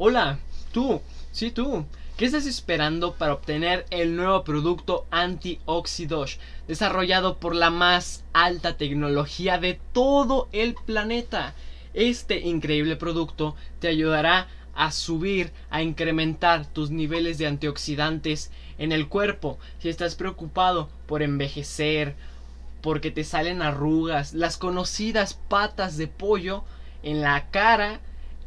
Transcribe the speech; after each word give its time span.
Hola, 0.00 0.38
tú, 0.70 1.00
sí 1.32 1.50
tú. 1.50 1.84
¿Qué 2.16 2.24
estás 2.24 2.46
esperando 2.46 3.14
para 3.14 3.32
obtener 3.32 3.84
el 3.90 4.14
nuevo 4.14 4.44
producto 4.44 5.08
Antioxidosh 5.10 6.36
desarrollado 6.68 7.38
por 7.38 7.56
la 7.56 7.70
más 7.70 8.22
alta 8.32 8.76
tecnología 8.76 9.58
de 9.58 9.80
todo 9.92 10.48
el 10.52 10.76
planeta? 10.76 11.52
Este 11.94 12.38
increíble 12.38 12.94
producto 12.94 13.56
te 13.80 13.88
ayudará 13.88 14.46
a 14.76 14.92
subir, 14.92 15.50
a 15.68 15.82
incrementar 15.82 16.64
tus 16.66 16.92
niveles 16.92 17.36
de 17.38 17.48
antioxidantes 17.48 18.52
en 18.78 18.92
el 18.92 19.08
cuerpo. 19.08 19.58
Si 19.80 19.88
estás 19.88 20.14
preocupado 20.14 20.90
por 21.06 21.22
envejecer, 21.24 22.14
porque 22.82 23.10
te 23.10 23.24
salen 23.24 23.62
arrugas, 23.62 24.32
las 24.32 24.58
conocidas 24.58 25.34
patas 25.34 25.96
de 25.96 26.06
pollo 26.06 26.62
en 27.02 27.20
la 27.20 27.50
cara, 27.50 28.00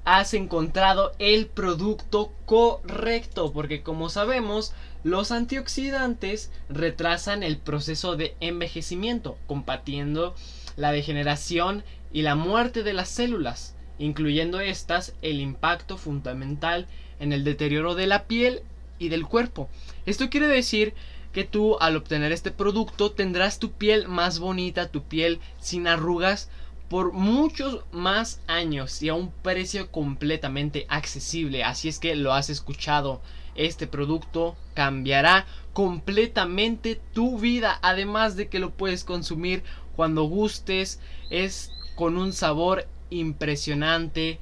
has 0.03 0.33
encontrado 0.33 1.11
el 1.19 1.47
producto 1.47 2.31
correcto, 2.45 3.53
porque 3.53 3.83
como 3.83 4.09
sabemos, 4.09 4.73
los 5.03 5.31
antioxidantes 5.31 6.51
retrasan 6.69 7.43
el 7.43 7.57
proceso 7.57 8.15
de 8.15 8.35
envejecimiento, 8.39 9.37
combatiendo 9.47 10.35
la 10.75 10.91
degeneración 10.91 11.83
y 12.11 12.23
la 12.23 12.35
muerte 12.35 12.83
de 12.83 12.93
las 12.93 13.09
células, 13.09 13.75
incluyendo 13.99 14.59
estas 14.59 15.13
el 15.21 15.39
impacto 15.39 15.97
fundamental 15.97 16.87
en 17.19 17.33
el 17.33 17.43
deterioro 17.43 17.95
de 17.95 18.07
la 18.07 18.25
piel 18.25 18.63
y 18.99 19.09
del 19.09 19.27
cuerpo. 19.27 19.69
Esto 20.05 20.29
quiere 20.29 20.47
decir 20.47 20.93
que 21.31 21.43
tú 21.43 21.77
al 21.79 21.95
obtener 21.95 22.31
este 22.31 22.51
producto 22.51 23.11
tendrás 23.11 23.59
tu 23.59 23.71
piel 23.71 24.07
más 24.07 24.39
bonita, 24.39 24.89
tu 24.89 25.03
piel 25.03 25.39
sin 25.59 25.87
arrugas, 25.87 26.49
por 26.91 27.13
muchos 27.13 27.85
más 27.93 28.41
años 28.47 29.01
y 29.01 29.07
a 29.07 29.13
un 29.13 29.31
precio 29.31 29.89
completamente 29.91 30.85
accesible. 30.89 31.63
Así 31.63 31.87
es 31.87 31.99
que 31.99 32.17
lo 32.17 32.33
has 32.33 32.49
escuchado. 32.49 33.21
Este 33.55 33.87
producto 33.87 34.57
cambiará 34.73 35.45
completamente 35.71 36.99
tu 37.13 37.39
vida. 37.39 37.79
Además 37.81 38.35
de 38.35 38.49
que 38.49 38.59
lo 38.59 38.71
puedes 38.71 39.05
consumir 39.05 39.63
cuando 39.95 40.23
gustes. 40.23 40.99
Es 41.29 41.71
con 41.95 42.17
un 42.17 42.33
sabor 42.33 42.85
impresionante. 43.09 44.37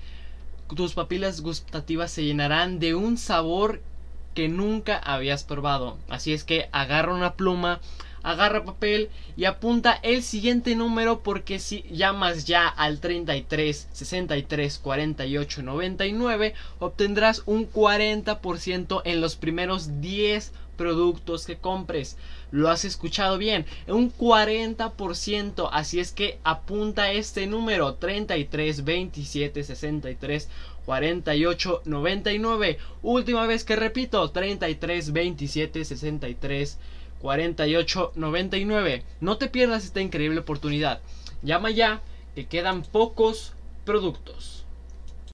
Tus 0.75 0.95
papilas 0.95 1.41
gustativas 1.41 2.09
se 2.09 2.25
llenarán 2.25 2.79
de 2.79 2.95
un 2.95 3.19
sabor 3.19 3.79
que 4.33 4.49
nunca 4.49 4.97
habías 4.97 5.43
probado. 5.43 5.99
Así 6.09 6.33
es 6.33 6.45
que 6.45 6.67
agarra 6.71 7.13
una 7.13 7.35
pluma 7.35 7.79
agarra 8.23 8.65
papel 8.65 9.09
y 9.37 9.45
apunta 9.45 9.99
el 10.03 10.23
siguiente 10.23 10.75
número 10.75 11.21
porque 11.21 11.59
si 11.59 11.83
llamas 11.91 12.45
ya 12.45 12.67
al 12.67 12.99
33 12.99 13.89
63 13.91 14.79
48 14.79 15.63
99 15.63 16.53
obtendrás 16.79 17.43
un 17.45 17.71
40% 17.71 19.01
en 19.05 19.21
los 19.21 19.35
primeros 19.35 20.01
10 20.01 20.51
productos 20.79 21.45
que 21.45 21.57
compres. 21.57 22.15
Lo 22.51 22.69
has 22.69 22.85
escuchado 22.85 23.37
bien, 23.37 23.65
un 23.87 24.13
40%. 24.13 25.69
Así 25.73 25.99
es 25.99 26.13
que 26.13 26.39
apunta 26.45 27.11
este 27.11 27.47
número 27.47 27.95
33 27.95 28.85
27 28.85 29.63
63 29.65 30.47
48 30.85 31.81
99. 31.83 32.77
Última 33.03 33.45
vez 33.45 33.65
que 33.65 33.75
repito, 33.75 34.31
33 34.31 35.11
27 35.11 35.83
63 35.83 36.79
4899. 37.19 39.03
No 39.19 39.37
te 39.37 39.47
pierdas 39.47 39.85
esta 39.85 40.01
increíble 40.01 40.39
oportunidad. 40.39 41.01
Llama 41.41 41.71
ya, 41.71 42.01
que 42.35 42.47
quedan 42.47 42.83
pocos 42.83 43.53
productos. 43.85 44.65